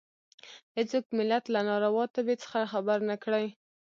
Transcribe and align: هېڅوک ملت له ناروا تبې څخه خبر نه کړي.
هېڅوک 0.77 1.05
ملت 1.17 1.43
له 1.53 1.59
ناروا 1.69 2.05
تبې 2.15 2.35
څخه 2.43 2.59
خبر 2.73 2.97
نه 3.09 3.15
کړي. 3.23 3.45